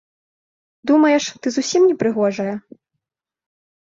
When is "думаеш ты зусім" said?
0.91-1.81